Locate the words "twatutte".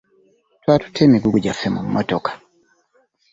0.61-0.99